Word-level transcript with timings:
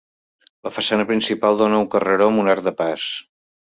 La 0.67 0.71
façana 0.77 1.05
principal 1.13 1.61
dóna 1.63 1.79
a 1.81 1.85
un 1.87 1.93
carreró 1.97 2.33
amb 2.35 2.47
un 2.47 2.53
arc 2.59 2.69
de 2.71 2.79
pas. 2.85 3.11